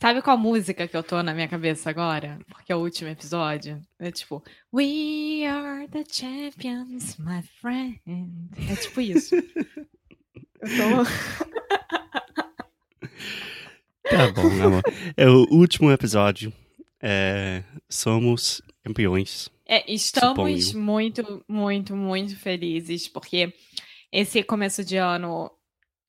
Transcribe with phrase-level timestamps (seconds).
[0.00, 2.38] Sabe qual música que eu tô na minha cabeça agora?
[2.48, 3.78] Porque é o último episódio.
[3.98, 4.42] É tipo,
[4.72, 8.00] We are the champions, my friend.
[8.70, 9.34] É tipo isso.
[9.36, 9.44] eu
[10.62, 11.04] tô.
[14.08, 14.82] Tá bom, amor.
[15.18, 16.50] É o último episódio.
[16.98, 19.50] É, somos campeões.
[19.66, 20.82] É, estamos suponho.
[20.82, 23.52] muito, muito, muito felizes, porque
[24.10, 25.52] esse começo de ano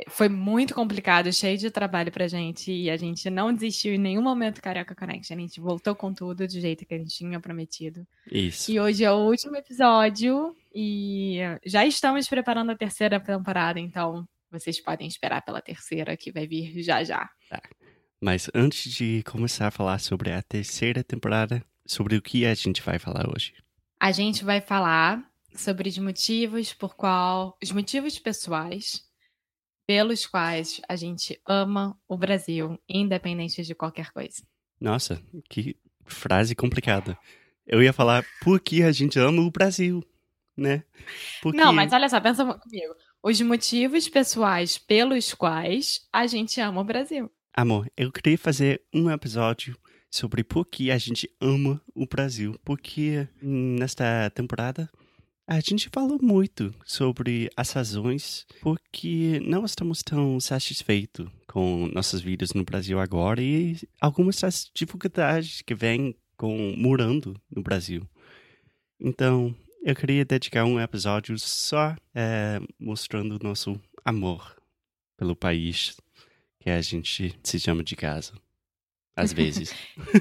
[0.07, 4.21] foi muito complicado, cheio de trabalho pra gente, e a gente não desistiu em nenhum
[4.21, 5.33] momento Carioca Connect.
[5.33, 8.05] A gente voltou com tudo do jeito que a gente tinha prometido.
[8.31, 8.71] Isso.
[8.71, 14.79] E hoje é o último episódio, e já estamos preparando a terceira temporada, então vocês
[14.81, 17.29] podem esperar pela terceira, que vai vir já já.
[17.49, 17.61] Tá.
[18.21, 22.81] Mas antes de começar a falar sobre a terceira temporada, sobre o que a gente
[22.81, 23.53] vai falar hoje?
[23.99, 25.23] A gente vai falar
[25.55, 27.57] sobre os motivos por qual.
[27.61, 29.10] os motivos pessoais
[29.91, 34.41] pelos quais a gente ama o Brasil, independente de qualquer coisa.
[34.79, 35.75] Nossa, que
[36.05, 37.17] frase complicada.
[37.67, 40.01] Eu ia falar por que a gente ama o Brasil,
[40.55, 40.85] né?
[41.41, 41.57] Porque...
[41.57, 42.95] Não, mas olha só, pensa comigo.
[43.21, 47.29] Os motivos pessoais pelos quais a gente ama o Brasil.
[47.53, 49.77] Amor, eu queria fazer um episódio
[50.09, 52.57] sobre por que a gente ama o Brasil.
[52.63, 54.89] Porque nesta temporada
[55.51, 62.53] a gente falou muito sobre as razões porque não estamos tão satisfeitos com nossos vídeos
[62.53, 68.07] no Brasil agora e algumas das dificuldades que vêm com morando no Brasil.
[68.97, 69.53] Então,
[69.83, 74.55] eu queria dedicar um episódio só é, mostrando o nosso amor
[75.17, 75.97] pelo país
[76.61, 78.31] que a gente se chama de casa.
[79.13, 79.73] Às vezes.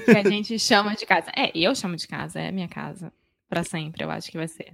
[0.03, 1.31] que a gente chama de casa.
[1.37, 3.13] É, eu chamo de casa, é minha casa.
[3.47, 4.73] para sempre, eu acho que vai ser.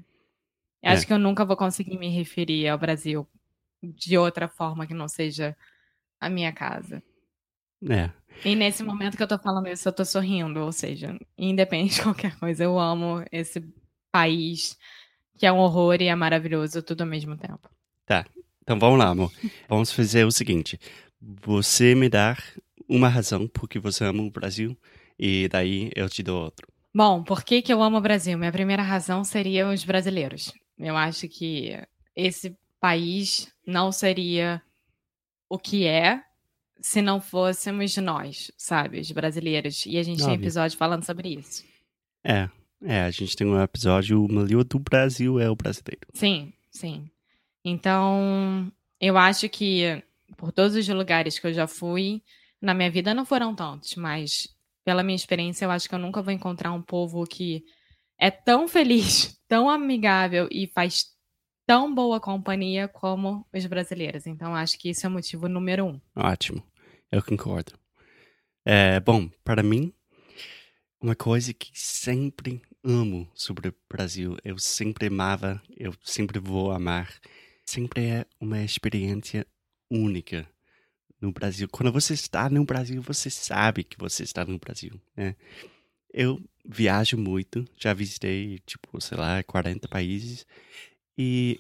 [0.87, 0.93] Eu é.
[0.93, 3.27] acho que eu nunca vou conseguir me referir ao Brasil
[3.83, 5.55] de outra forma que não seja
[6.17, 7.03] a minha casa.
[7.89, 8.09] É.
[8.45, 12.03] E nesse momento que eu tô falando isso, eu tô sorrindo, ou seja, independente de
[12.03, 13.61] qualquer coisa, eu amo esse
[14.11, 14.77] país
[15.37, 17.69] que é um horror e é maravilhoso tudo ao mesmo tempo.
[18.05, 18.25] Tá.
[18.63, 19.31] Então vamos lá, amor.
[19.67, 20.79] vamos fazer o seguinte.
[21.21, 22.37] Você me dá
[22.87, 24.75] uma razão por que você ama o Brasil
[25.19, 26.65] e daí eu te dou outro.
[26.95, 28.37] Bom, por que, que eu amo o Brasil?
[28.37, 30.53] Minha primeira razão seria os brasileiros.
[30.77, 31.77] Eu acho que
[32.15, 34.61] esse país não seria
[35.49, 36.21] o que é
[36.79, 39.85] se não fôssemos nós, sabe, os brasileiros.
[39.85, 40.35] E a gente Óbvio.
[40.35, 41.63] tem episódio falando sobre isso.
[42.23, 42.49] É,
[42.83, 46.07] é, a gente tem um episódio, o melhor do Brasil é o brasileiro.
[46.13, 47.09] Sim, sim.
[47.63, 48.71] Então,
[49.01, 50.01] eu acho que
[50.37, 52.21] por todos os lugares que eu já fui,
[52.61, 54.47] na minha vida não foram tantos, mas
[54.85, 57.65] pela minha experiência, eu acho que eu nunca vou encontrar um povo que
[58.19, 61.05] é tão feliz, tão amigável e faz
[61.65, 64.25] tão boa companhia como os brasileiros.
[64.25, 66.01] Então, acho que isso é o motivo número um.
[66.15, 66.63] Ótimo,
[67.11, 67.73] eu concordo.
[68.65, 69.93] É, bom, para mim,
[71.01, 77.13] uma coisa que sempre amo sobre o Brasil, eu sempre amava, eu sempre vou amar,
[77.65, 79.45] sempre é uma experiência
[79.89, 80.47] única
[81.19, 81.67] no Brasil.
[81.69, 85.35] Quando você está no Brasil, você sabe que você está no Brasil, né?
[86.13, 90.45] Eu viajo muito, já visitei, tipo, sei lá, 40 países.
[91.17, 91.59] E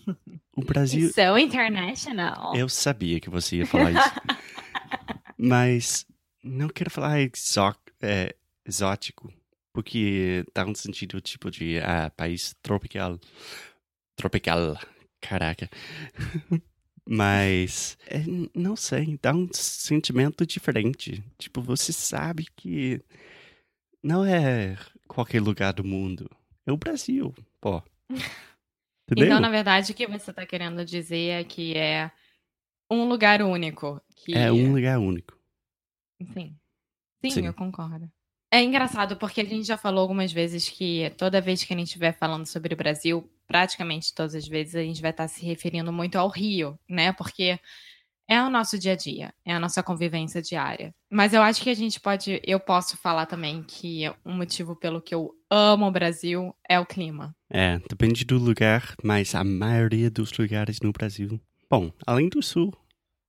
[0.55, 1.09] o Brasil.
[1.09, 2.55] So international.
[2.55, 4.13] Eu sabia que você ia falar isso.
[5.37, 6.05] Mas
[6.43, 9.33] não quero falar exó é, exótico,
[9.73, 13.19] porque dá um sentido tipo de ah, país tropical.
[14.15, 14.77] Tropical.
[15.21, 15.69] Caraca.
[17.09, 18.21] Mas, é,
[18.53, 21.23] não sei, dá um sentimento diferente.
[21.37, 23.01] Tipo, você sabe que
[24.03, 24.77] não é
[25.07, 26.29] qualquer lugar do mundo.
[26.65, 27.81] É o Brasil, pô.
[29.09, 29.27] Entendeu?
[29.27, 32.11] Então, na verdade, o que você está querendo dizer é que é
[32.91, 34.01] um lugar único.
[34.15, 34.33] Que...
[34.33, 35.37] É um lugar único.
[36.33, 36.57] Sim.
[37.21, 37.45] Sim, Sim.
[37.45, 38.11] eu concordo.
[38.51, 41.87] É engraçado porque a gente já falou algumas vezes que toda vez que a gente
[41.87, 45.91] estiver falando sobre o Brasil, praticamente todas as vezes a gente vai estar se referindo
[45.91, 47.11] muito ao Rio, né?
[47.11, 47.59] Porque
[48.27, 50.93] é o nosso dia a dia, é a nossa convivência diária.
[51.09, 55.01] Mas eu acho que a gente pode, eu posso falar também que um motivo pelo
[55.01, 57.35] que eu amo o Brasil é o clima.
[57.49, 61.39] É, depende do lugar, mas a maioria dos lugares no Brasil.
[61.69, 62.73] Bom, além do sul,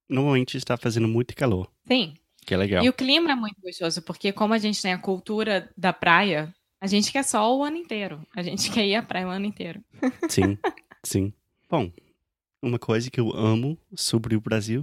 [0.08, 1.70] normalmente está fazendo muito calor.
[1.86, 2.14] Sim.
[2.44, 2.84] Que é legal.
[2.84, 6.52] E o clima é muito gostoso, porque como a gente tem a cultura da praia,
[6.80, 8.20] a gente quer sol o ano inteiro.
[8.34, 9.84] A gente quer ir à praia o ano inteiro.
[10.28, 10.56] Sim,
[11.04, 11.32] sim.
[11.68, 11.92] Bom,
[12.62, 14.82] uma coisa que eu amo sobre o Brasil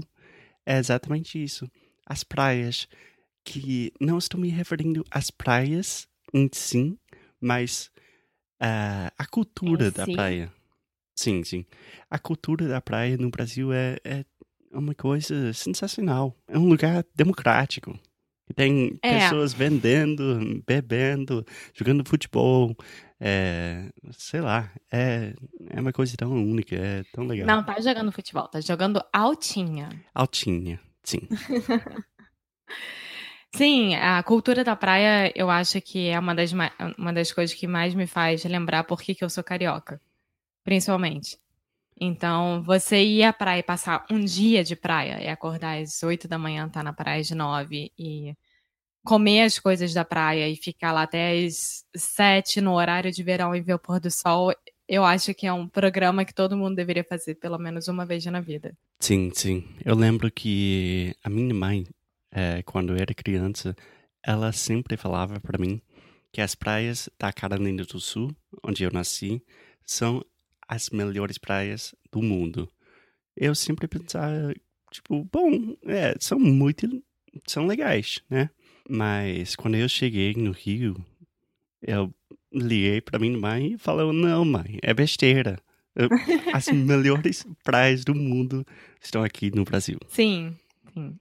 [0.66, 1.70] é exatamente isso.
[2.06, 2.88] As praias,
[3.44, 6.98] que não estou me referindo às praias em si,
[7.40, 7.92] mas
[8.62, 10.14] uh, a cultura Em da si?
[10.14, 10.54] praia.
[11.16, 11.66] Sim, sim.
[12.10, 14.26] A cultura da praia no Brasil é, é
[14.72, 16.36] uma coisa sensacional.
[16.48, 17.98] É um lugar democrático.
[18.48, 19.20] Que Tem É.
[19.20, 22.76] pessoas vendendo, bebendo, jogando futebol.
[23.20, 25.34] É, sei lá, é,
[25.70, 27.48] é uma coisa tão única, é tão legal.
[27.48, 29.90] Não tá jogando futebol, tá jogando altinha.
[30.14, 31.22] Altinha, sim.
[33.56, 37.56] Sim, a cultura da praia eu acho que é uma das, ma- uma das coisas
[37.56, 40.02] que mais me faz lembrar por que, que eu sou carioca.
[40.64, 41.38] Principalmente.
[42.00, 46.38] Então, você ir à praia passar um dia de praia e acordar às 8 da
[46.38, 48.36] manhã, tá na praia às 9 e
[49.06, 53.56] comer as coisas da praia e ficar lá até às 7 no horário de verão
[53.56, 54.52] e ver o pôr do sol,
[54.88, 58.26] eu acho que é um programa que todo mundo deveria fazer pelo menos uma vez
[58.26, 58.76] na vida.
[59.00, 59.64] Sim, sim.
[59.84, 61.86] Eu lembro que a minha mãe,
[62.32, 63.76] eh, quando eu era criança,
[64.24, 65.82] ela sempre falava para mim
[66.32, 69.42] que as praias da Carolina do Sul, onde eu nasci,
[69.86, 70.24] são
[70.68, 72.70] as melhores praias do mundo.
[73.36, 74.54] Eu sempre pensava,
[74.92, 77.04] tipo, bom, é, são muito,
[77.48, 78.50] são legais, né?
[78.90, 80.96] Mas quando eu cheguei no Rio,
[81.82, 82.14] eu
[82.52, 85.60] liguei pra minha mãe e falei, não, mãe, é besteira.
[86.54, 88.66] As melhores praias do mundo
[89.02, 89.98] estão aqui no Brasil.
[90.10, 90.56] Sim,
[90.94, 91.18] sim.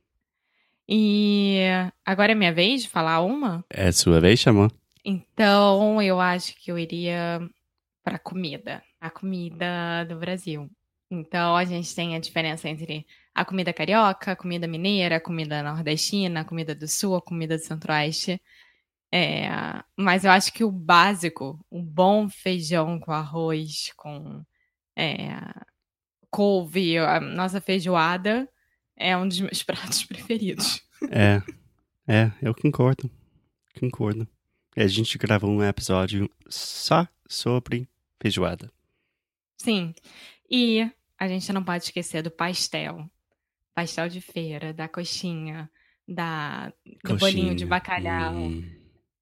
[0.88, 1.60] E
[2.04, 3.64] agora é minha vez de falar uma?
[3.70, 4.70] É sua vez, chamou?
[5.04, 7.40] Então, eu acho que eu iria
[8.02, 10.70] para comida, a comida do Brasil.
[11.10, 15.62] Então, a gente tem a diferença entre a comida carioca, a comida mineira, a comida
[15.62, 18.40] nordestina, a comida do sul, a comida do centro-oeste.
[19.12, 19.46] É,
[19.94, 24.42] mas eu acho que o básico, um bom feijão com arroz, com
[24.96, 25.38] é,
[26.30, 28.48] couve, a nossa feijoada,
[28.96, 30.82] é um dos meus pratos preferidos.
[31.10, 31.42] É,
[32.08, 33.10] é, eu concordo.
[33.78, 34.26] Concordo.
[34.74, 37.86] E a gente gravou um episódio só sobre
[38.18, 38.72] feijoada.
[39.58, 39.94] Sim.
[40.50, 43.08] E a gente não pode esquecer do pastel.
[43.74, 45.68] Pastel de feira, da coxinha,
[46.06, 46.72] da,
[47.02, 47.66] do bolinho de Coxinha.
[47.66, 48.62] bacalhau, Hum,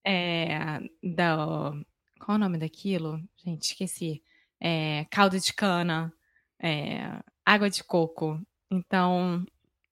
[0.04, 1.72] é, da.
[2.20, 3.18] Qual é o nome daquilo?
[3.44, 4.22] Gente, esqueci.
[4.60, 6.12] É, caldo de cana,
[6.60, 8.40] é, água de coco.
[8.70, 9.44] Então,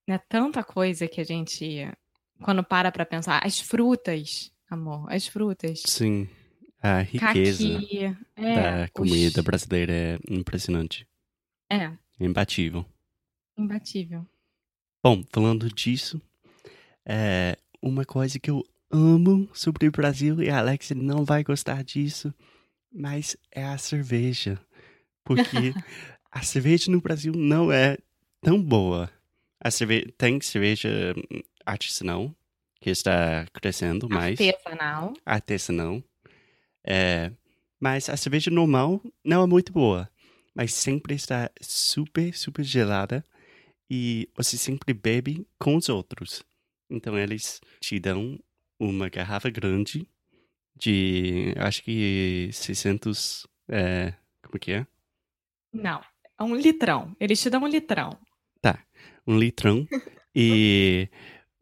[0.06, 1.88] é tanta coisa que a gente,
[2.42, 5.82] quando para pra pensar, as frutas, amor, as frutas.
[5.86, 6.28] sim,
[6.82, 11.06] a riqueza Caqui, é, da comida brasileira é impressionante.
[11.70, 12.84] É, É imbatível.
[13.56, 14.26] imbatível.
[15.02, 16.20] Bom, falando disso,
[17.06, 21.84] é uma coisa que eu amo sobre o Brasil, e a Alex não vai gostar
[21.84, 22.34] disso,
[22.92, 24.60] mas é a cerveja.
[25.24, 25.46] Porque
[26.30, 27.96] a cerveja no Brasil não é
[28.40, 29.10] tão boa.
[29.60, 30.12] A cerve...
[30.18, 31.14] Tem cerveja
[31.64, 32.34] artesanal,
[32.80, 35.14] que está crescendo mais, Artesanal.
[35.24, 36.02] artesanal.
[36.84, 37.32] É,
[37.78, 40.10] mas a cerveja normal não é muito boa.
[40.54, 43.24] Mas sempre está super, super gelada.
[43.88, 46.42] E você sempre bebe com os outros.
[46.88, 48.38] Então eles te dão
[48.78, 50.06] uma garrafa grande
[50.76, 54.86] de, acho que 600, é, como que é?
[55.72, 56.00] Não,
[56.38, 57.14] é um litrão.
[57.20, 58.18] Eles te dão um litrão.
[59.26, 59.86] Um litrão
[60.34, 61.08] e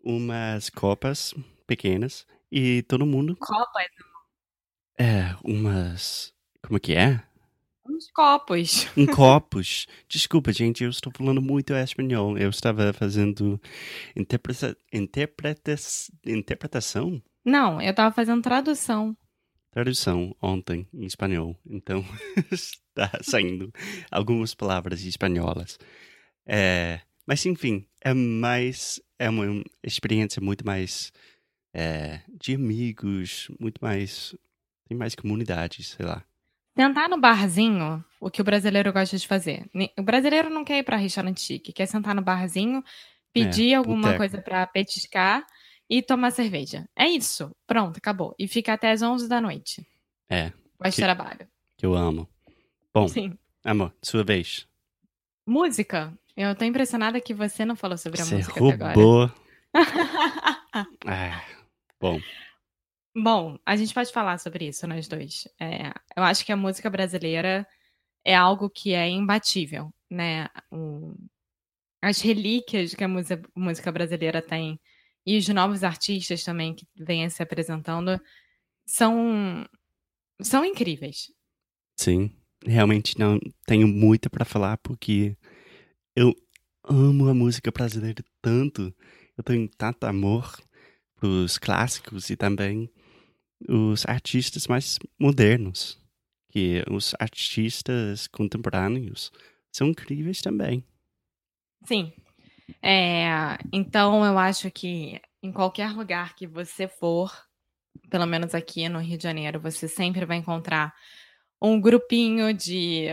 [0.02, 1.34] umas copas
[1.66, 2.26] pequenas.
[2.50, 3.86] E todo mundo, Copas,
[4.98, 7.22] é, umas, como que é?
[7.90, 8.86] uns copos.
[8.96, 9.86] Em copos.
[10.08, 12.36] Desculpa, gente, eu estou falando muito espanhol.
[12.36, 13.60] Eu estava fazendo
[14.14, 15.74] interpreta interpreta
[16.26, 19.16] interpretação, Não, eu tava fazendo tradução.
[19.70, 21.56] tradução ontem em espanhol.
[21.66, 22.04] Então,
[22.52, 23.72] está saindo
[24.10, 25.78] algumas palavras espanholas.
[26.46, 29.00] É, mas, enfim, é mais.
[29.18, 31.10] É uma experiência muito mais.
[31.74, 34.34] é, de amigos, muito mais.
[34.88, 36.24] Tem mais comunidade, sei lá.
[36.76, 39.68] Sentar no barzinho, o que o brasileiro gosta de fazer.
[39.98, 42.82] O brasileiro não quer ir pra restaurante chique, quer sentar no barzinho,
[43.32, 44.18] pedir alguma boteco.
[44.18, 45.44] coisa pra petiscar
[45.90, 46.88] e tomar cerveja.
[46.96, 47.50] É isso.
[47.66, 48.34] Pronto, acabou.
[48.38, 49.86] E fica até as 11 da noite.
[50.30, 51.48] É, Vai Que- trabalho.
[51.76, 52.28] que eu amo.
[52.94, 53.36] Bom, Sim.
[53.64, 54.66] amor, sua vez.
[55.46, 56.16] Música.
[56.36, 58.94] Eu tô impressionada que você não falou sobre a Você música até agora.
[58.94, 59.30] roubou.
[61.06, 61.42] Ah,
[62.00, 62.20] bom,
[63.20, 65.48] Bom, a gente pode falar sobre isso, nós dois.
[65.60, 67.66] É, eu acho que a música brasileira
[68.24, 70.48] é algo que é imbatível, né?
[70.72, 71.16] O-
[72.02, 74.80] as relíquias que a música, música brasileira tem
[75.26, 78.20] e os novos artistas também que vêm se apresentando
[78.86, 79.66] são,
[80.42, 81.32] são incríveis.
[81.96, 82.30] sim.
[82.66, 85.36] Realmente não tenho muito pra falar porque
[86.16, 86.34] eu
[86.84, 88.94] amo a música brasileira tanto.
[89.36, 90.56] Eu tenho tanto amor
[91.16, 92.90] pros clássicos e também
[93.68, 95.98] os artistas mais modernos.
[96.50, 99.30] Que os artistas contemporâneos
[99.70, 100.82] são incríveis também.
[101.84, 102.12] Sim.
[102.82, 107.32] É, então eu acho que em qualquer lugar que você for,
[108.10, 110.94] pelo menos aqui no Rio de Janeiro, você sempre vai encontrar
[111.60, 113.06] um grupinho de,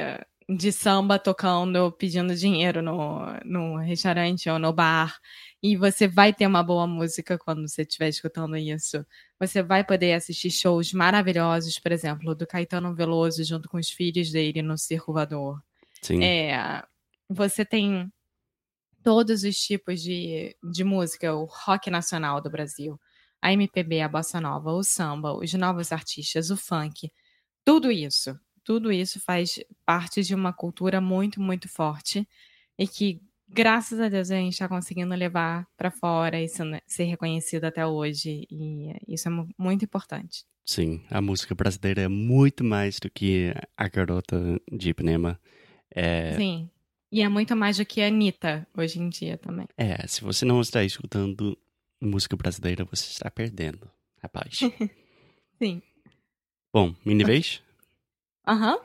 [0.47, 5.19] de samba tocando, pedindo dinheiro no, no restaurante ou no bar.
[5.61, 9.03] E você vai ter uma boa música quando você estiver escutando isso.
[9.39, 14.31] Você vai poder assistir shows maravilhosos, por exemplo, do Caetano Veloso junto com os filhos
[14.31, 15.59] dele no Circo Voador.
[16.01, 16.83] Sim, É,
[17.27, 18.11] você tem
[19.03, 22.99] todos os tipos de, de música, o rock nacional do Brasil,
[23.41, 27.11] a MPB, a bossa nova, o samba, os novos artistas, o funk,
[27.63, 32.27] tudo isso, tudo isso faz parte de uma cultura muito, muito forte
[32.77, 37.63] e que, graças a Deus, a gente está conseguindo levar para fora e ser, reconhecido
[37.65, 40.43] até hoje e isso é mu- muito importante.
[40.65, 41.01] sim.
[41.10, 45.39] A música brasileira é muito mais do que a garota de Ipanema.
[45.95, 46.69] É, Sim.
[47.12, 49.67] E é muito mais do que a Anitta hoje em dia também.
[49.77, 51.57] É, se você não está escutando
[52.01, 53.89] música brasileira, você está perdendo,
[54.22, 54.60] rapaz.
[55.62, 55.81] Sim.
[56.74, 57.62] Bom, minha vez?
[58.47, 58.79] Aham.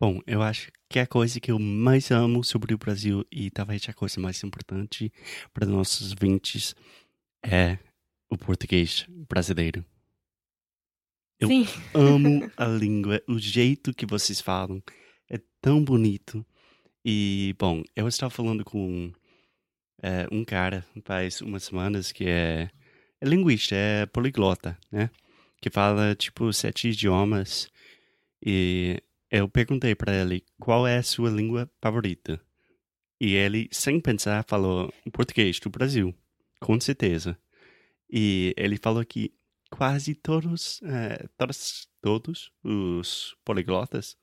[0.00, 3.88] Bom, eu acho que a coisa que eu mais amo sobre o Brasil e talvez
[3.88, 5.12] a coisa mais importante
[5.52, 6.74] para nossos ouvintes
[7.44, 7.78] é
[8.30, 9.84] o português brasileiro.
[11.40, 11.66] Eu- Sim.
[11.94, 14.82] Amo a língua, o jeito que vocês falam
[15.28, 16.44] é tão bonito.
[17.04, 19.12] E, bom, eu estava falando com
[20.02, 22.70] é, um cara faz umas semanas que é,
[23.20, 25.10] é linguista, é poliglota, né?
[25.60, 27.68] Que fala, tipo, sete idiomas.
[28.44, 32.40] E eu perguntei para ele qual é a sua língua favorita.
[33.20, 36.14] E ele, sem pensar, falou português do Brasil,
[36.60, 37.36] com certeza.
[38.10, 39.34] E ele falou que
[39.70, 44.16] quase todos, eh, todos, todos os poliglotas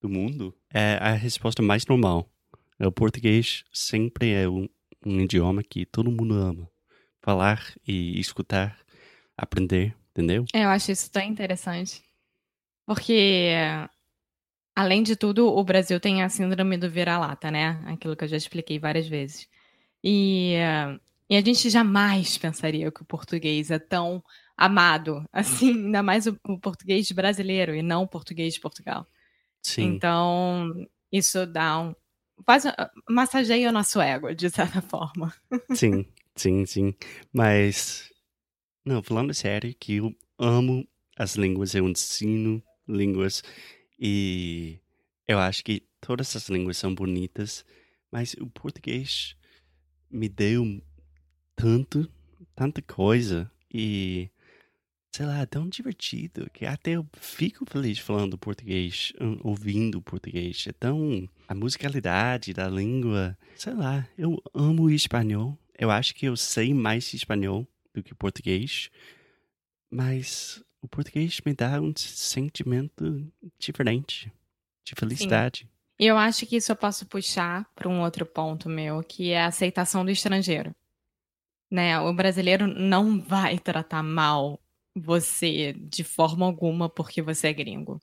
[0.00, 2.30] do mundo é a resposta mais normal.
[2.78, 4.68] O português sempre é um,
[5.04, 6.70] um idioma que todo mundo ama.
[7.20, 8.78] Falar e escutar,
[9.36, 10.44] aprender, entendeu?
[10.54, 12.02] É, Eu acho isso tão interessante.
[12.88, 13.52] Porque,
[14.74, 17.82] além de tudo, o Brasil tem a síndrome do vira-lata, né?
[17.84, 19.46] Aquilo que eu já expliquei várias vezes.
[20.02, 20.54] E,
[21.28, 24.24] e a gente jamais pensaria que o português é tão
[24.56, 29.06] amado assim, ainda mais o, o português brasileiro e não o português de Portugal.
[29.62, 30.72] Sim, Então,
[31.12, 31.94] isso dá um.
[32.46, 32.64] Faz,
[33.06, 35.30] massageia o nosso ego, de certa forma.
[35.74, 36.94] sim, sim, sim.
[37.30, 38.10] Mas,
[38.82, 43.42] não, falando sério, que eu amo as línguas, eu ensino línguas
[43.98, 44.78] e
[45.26, 47.64] eu acho que todas as línguas são bonitas,
[48.10, 49.36] mas o português
[50.10, 50.80] me deu
[51.54, 52.10] tanto,
[52.54, 54.30] tanta coisa e
[55.12, 60.64] sei lá, é tão divertido que até eu fico feliz falando português, hum, ouvindo português.
[60.68, 65.58] É tão a musicalidade da língua, sei lá, eu amo espanhol.
[65.78, 68.90] Eu acho que eu sei mais espanhol do que português,
[69.90, 73.26] mas o português me dá um sentimento
[73.58, 74.32] diferente
[74.84, 75.68] de felicidade.
[75.98, 79.42] E eu acho que isso eu posso puxar para um outro ponto meu, que é
[79.42, 80.74] a aceitação do estrangeiro.
[81.70, 81.98] Né?
[82.00, 84.60] O brasileiro não vai tratar mal
[84.94, 88.00] você de forma alguma porque você é gringo.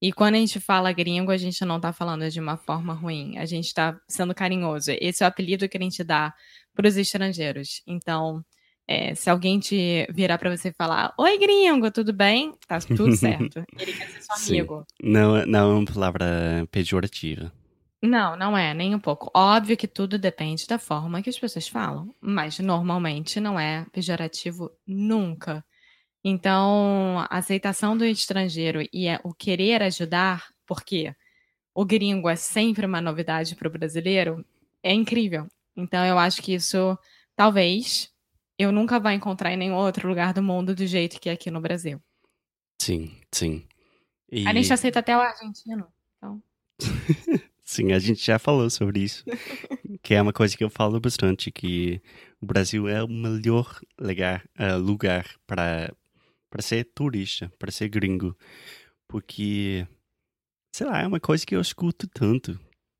[0.00, 3.38] E quando a gente fala gringo, a gente não tá falando de uma forma ruim,
[3.38, 4.90] a gente tá sendo carinhoso.
[5.00, 6.34] Esse é o apelido que a gente dá
[6.74, 7.82] para os estrangeiros.
[7.86, 8.44] Então,
[8.88, 12.52] é, se alguém te virar para você falar: Oi, gringo, tudo bem?
[12.66, 13.64] Tá tudo certo.
[13.78, 14.60] Ele quer ser seu Sim.
[14.60, 14.86] amigo.
[15.02, 17.52] Não, não é uma palavra pejorativa.
[18.02, 19.30] Não, não é, nem um pouco.
[19.34, 24.70] Óbvio que tudo depende da forma que as pessoas falam, mas normalmente não é pejorativo
[24.86, 25.64] nunca.
[26.22, 31.14] Então, a aceitação do estrangeiro e é o querer ajudar, porque
[31.74, 34.44] o gringo é sempre uma novidade para o brasileiro,
[34.82, 35.46] é incrível.
[35.76, 36.98] Então, eu acho que isso,
[37.34, 38.10] talvez,
[38.58, 41.50] eu nunca vá encontrar em nenhum outro lugar do mundo do jeito que é aqui
[41.50, 42.00] no Brasil.
[42.80, 43.66] Sim, sim.
[44.30, 44.46] E...
[44.46, 45.86] A gente aceita até o argentino.
[46.16, 46.42] Então,
[47.64, 49.24] Sim, a gente já falou sobre isso.
[50.00, 52.00] que é uma coisa que eu falo bastante, que
[52.40, 55.92] o Brasil é o melhor lugar, uh, lugar para
[56.48, 58.36] para ser turista, para ser gringo.
[59.08, 59.86] Porque,
[60.72, 62.58] sei lá, é uma coisa que eu escuto tanto.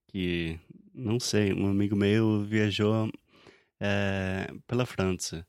[0.09, 0.59] Que,
[0.93, 3.11] não sei, um amigo meu viajou
[3.81, 5.47] uh, pela França.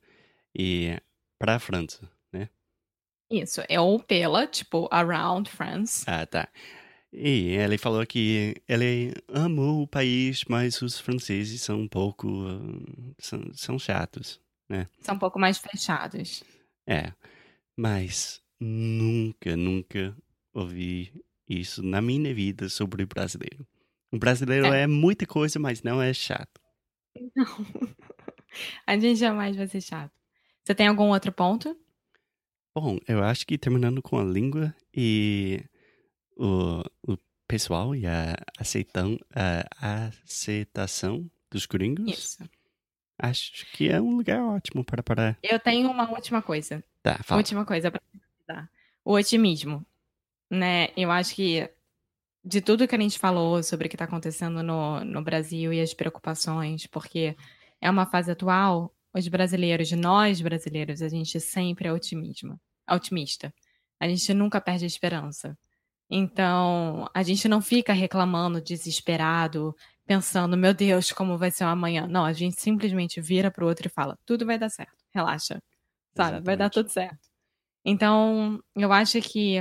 [0.55, 0.97] E
[1.37, 2.49] para a França, né?
[3.29, 6.03] Isso, é ou pela, tipo, around France.
[6.07, 6.47] Ah, tá.
[7.11, 12.27] E ele falou que ele amou o país, mas os franceses são um pouco.
[13.17, 14.87] são, são chatos, né?
[14.99, 16.43] São um pouco mais fechados.
[16.85, 17.11] É.
[17.75, 20.15] Mas nunca, nunca
[20.53, 21.13] ouvi
[21.47, 23.65] isso na minha vida sobre o brasileiro.
[24.11, 26.61] O brasileiro é, é muita coisa, mas não é chato.
[27.35, 27.45] Não.
[28.85, 30.11] A gente jamais vai ser chato.
[30.63, 31.77] Você tem algum outro ponto?
[32.75, 35.63] Bom, eu acho que terminando com a língua e
[36.35, 42.07] o, o pessoal e a, aceitão, a aceitação dos gringos.
[42.07, 42.49] Isso.
[43.17, 45.39] Acho que é um lugar ótimo para parar.
[45.41, 46.83] Eu tenho uma última coisa.
[47.01, 47.39] Tá, fala.
[47.39, 48.69] Última coisa para.
[49.03, 49.85] O otimismo,
[50.49, 50.89] né?
[50.95, 51.67] Eu acho que
[52.43, 55.81] de tudo que a gente falou sobre o que está acontecendo no, no Brasil e
[55.81, 57.35] as preocupações, porque
[57.81, 63.53] é uma fase atual, os brasileiros, nós brasileiros, a gente sempre é otimismo, otimista.
[63.99, 65.57] A gente nunca perde a esperança.
[66.09, 72.07] Então, a gente não fica reclamando, desesperado, pensando, meu Deus, como vai ser o amanhã.
[72.07, 75.61] Não, a gente simplesmente vira para o outro e fala: tudo vai dar certo, relaxa,
[76.15, 76.39] sabe?
[76.45, 77.27] Vai dar tudo certo.
[77.83, 79.57] Então, eu acho que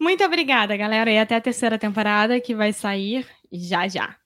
[0.00, 1.10] Muito obrigada, galera.
[1.10, 4.16] E até a terceira temporada que vai sair já já.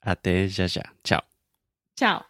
[0.00, 0.82] Até já já.
[1.02, 1.22] Tchau.
[1.96, 2.24] Tchau.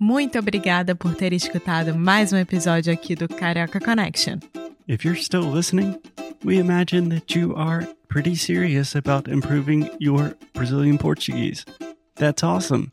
[0.00, 4.38] Muito obrigada por ter escutado mais um episódio aqui do Carioca Connection.
[4.86, 6.00] If you're still listening,
[6.44, 11.64] we imagine that you are pretty serious about improving your Brazilian Portuguese.
[12.14, 12.92] That's awesome.